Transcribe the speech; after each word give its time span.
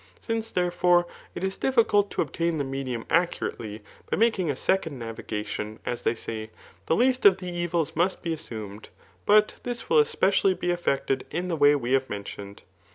Since, 0.19 0.51
therefore, 0.51 1.05
it 1.35 1.43
is 1.43 1.57
difficult 1.57 2.09
to 2.09 2.23
ob* 2.23 2.31
tain 2.31 2.57
the 2.57 2.63
medium 2.63 3.05
accurately, 3.11 3.83
by 4.09 4.17
making 4.17 4.49
a 4.49 4.55
second 4.55 4.93
^ 4.93 4.97
navigi* 5.15 5.45
tion, 5.45 5.77
as 5.85 6.01
they 6.01 6.15
say, 6.15 6.49
the 6.87 6.95
least 6.95 7.23
of 7.23 7.37
the 7.37 7.49
evils 7.51 7.95
must 7.95 8.23
be 8.23 8.33
assumed} 8.33 8.89
but 9.27 9.57
this 9.61 9.91
will 9.91 9.99
especially 9.99 10.55
be 10.55 10.71
effected 10.71 11.27
in 11.29 11.49
the 11.49 11.55
way 11.55 11.75
we 11.75 11.91
have 11.93 12.09
mentioned. 12.09 12.63